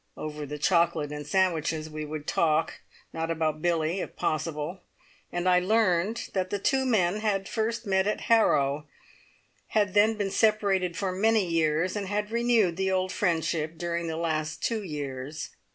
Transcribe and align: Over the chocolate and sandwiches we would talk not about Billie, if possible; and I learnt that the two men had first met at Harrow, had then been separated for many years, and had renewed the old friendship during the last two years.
Over 0.17 0.47
the 0.47 0.57
chocolate 0.57 1.11
and 1.11 1.27
sandwiches 1.27 1.87
we 1.87 2.05
would 2.05 2.25
talk 2.25 2.79
not 3.13 3.29
about 3.29 3.61
Billie, 3.61 3.99
if 3.99 4.15
possible; 4.15 4.81
and 5.31 5.47
I 5.47 5.59
learnt 5.59 6.31
that 6.33 6.49
the 6.49 6.57
two 6.57 6.87
men 6.87 7.17
had 7.17 7.47
first 7.47 7.85
met 7.85 8.07
at 8.07 8.21
Harrow, 8.21 8.87
had 9.67 9.93
then 9.93 10.15
been 10.15 10.31
separated 10.31 10.97
for 10.97 11.11
many 11.11 11.45
years, 11.47 11.95
and 11.95 12.07
had 12.07 12.31
renewed 12.31 12.77
the 12.77 12.91
old 12.91 13.11
friendship 13.11 13.77
during 13.77 14.07
the 14.07 14.17
last 14.17 14.63
two 14.63 14.81
years. 14.81 15.51